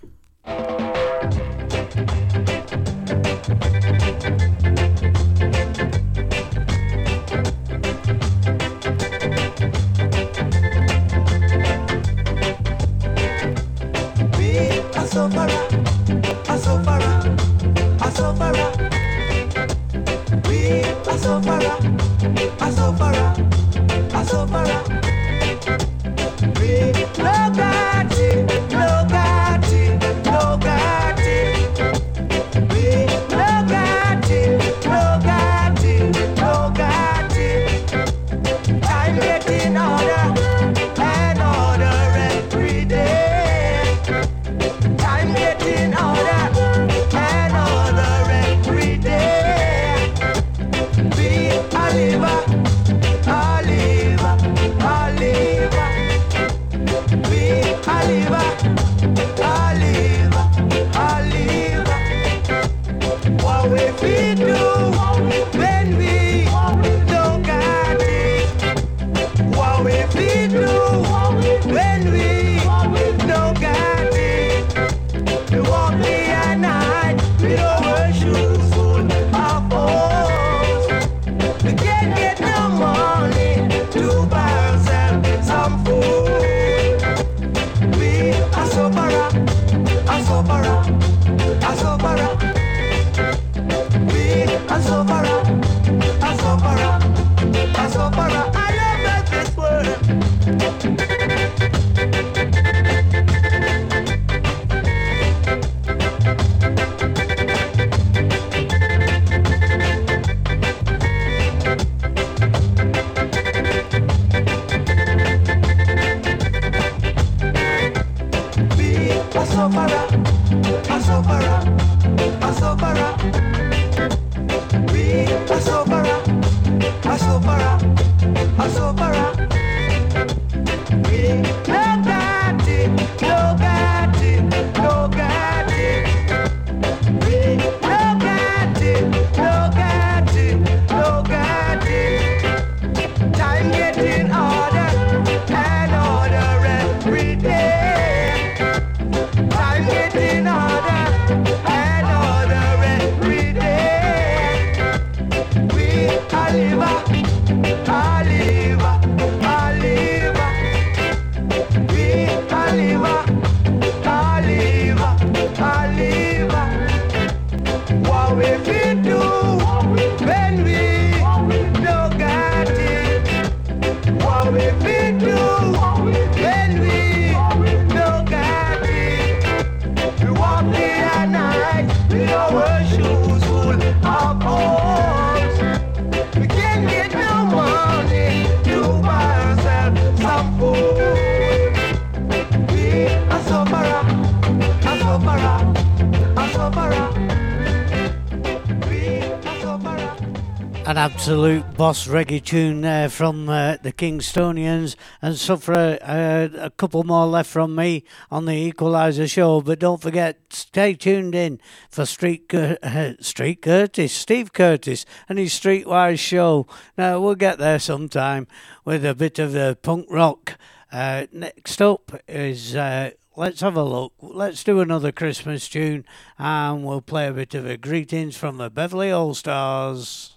[201.19, 207.25] Absolute boss reggae tune there from uh, the Kingstonians, and suffer uh, a couple more
[207.25, 209.59] left from me on the Equaliser show.
[209.59, 211.59] But don't forget, stay tuned in
[211.89, 216.65] for Street uh, Street Curtis, Steve Curtis, and his Streetwise show.
[216.97, 218.47] Now we'll get there sometime
[218.85, 220.57] with a bit of the punk rock.
[220.89, 222.77] Uh, next up is.
[222.77, 224.11] Uh, Let's have a look.
[224.19, 226.03] Let's do another Christmas tune
[226.37, 230.35] and we'll play a bit of a greetings from the Beverley All Stars.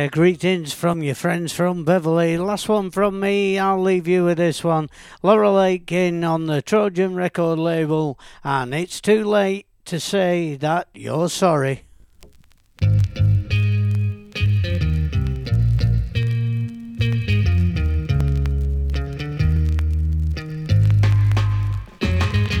[0.00, 2.38] Yeah, greetings from your friends from Beverley.
[2.38, 3.58] Last one from me.
[3.58, 4.88] I'll leave you with this one.
[5.22, 11.28] Laurel Aitken on the Trojan record label, and it's too late to say that you're
[11.28, 11.82] sorry.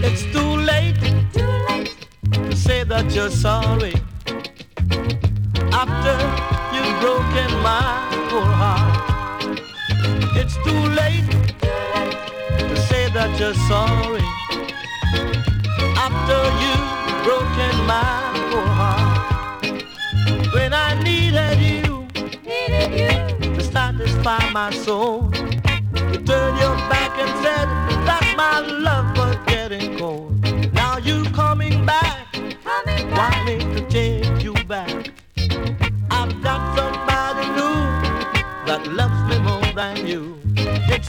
[0.02, 1.00] It's too late,
[2.32, 3.99] to say that you're sorry.
[7.62, 9.60] My poor heart,
[10.34, 11.30] it's too late
[12.70, 14.24] to say that you're sorry.
[16.06, 18.16] After you've broken my
[18.50, 22.08] poor heart, when I needed you,
[22.44, 22.90] needed
[23.44, 25.30] you to satisfy my soul,
[26.12, 27.68] you turned your back and said
[28.08, 30.29] that my love was getting cold.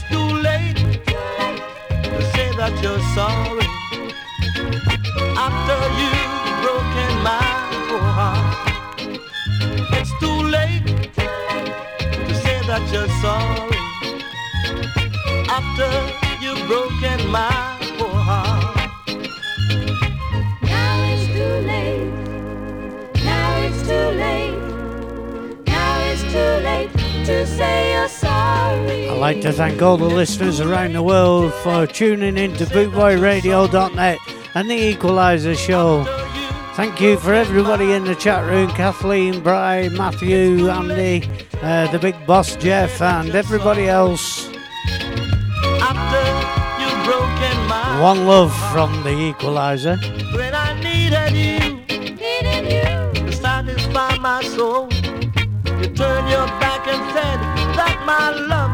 [0.02, 0.76] It's too late
[1.06, 3.66] to say that you're sorry.
[5.36, 6.26] After you've
[6.62, 7.40] broken my
[7.88, 8.56] poor heart,
[9.92, 13.78] it's too late to say that you're sorry.
[15.48, 15.90] After
[16.42, 18.90] you've broken my poor heart.
[20.62, 22.12] Now it's too late.
[23.24, 24.58] Now it's too late.
[25.66, 26.90] Now it's too late
[27.26, 27.91] to say
[29.22, 34.18] like to thank all the listeners around the world for tuning in to bootboyradio.net
[34.56, 36.02] and the Equaliser Show.
[36.74, 41.30] Thank you for everybody in the chat room Kathleen, Brian, Matthew, Andy,
[41.62, 44.48] uh, the big boss Jeff, and everybody else.
[45.88, 46.22] After
[46.82, 50.02] you've broken my One love from the Equaliser.
[50.34, 51.76] when I needed you,
[52.16, 54.88] needed you to satisfy my soul.
[55.80, 57.38] You turned your back and said
[57.78, 58.71] that my love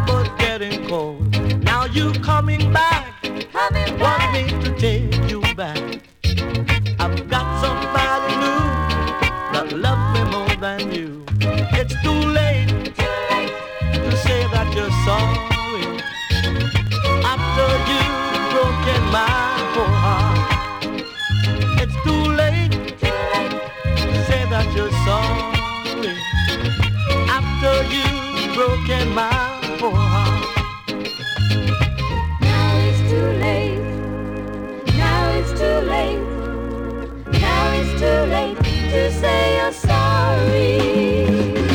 [37.98, 38.56] too late
[38.92, 40.78] to say you're sorry.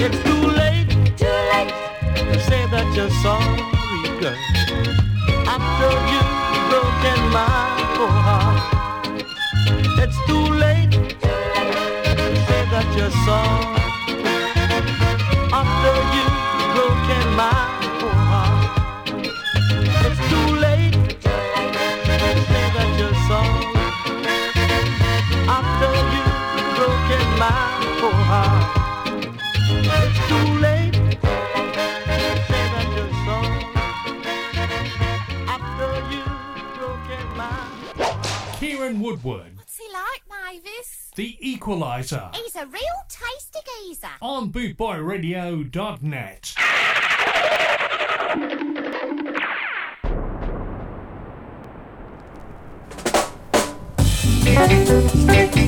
[0.04, 0.88] It's too late.
[1.18, 1.74] Too late.
[2.16, 4.53] to say that you're sorry, girl.
[41.64, 44.07] Equaliser, He's a real tasty geezer.
[44.22, 46.53] on bootboyradio.net.
[54.45, 55.56] You've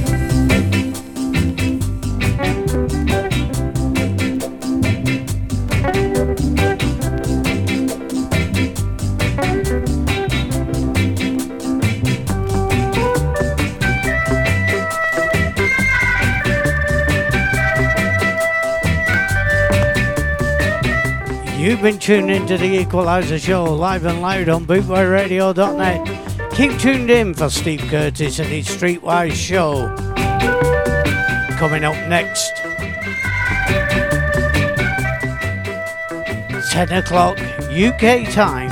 [21.91, 26.51] been tuned into the Equaliser Show live and loud on bootboyradio.net.
[26.53, 29.93] Keep tuned in for Steve Curtis and his Streetwise show.
[31.59, 32.55] Coming up next,
[36.71, 37.37] 10 o'clock
[37.69, 38.64] UK time.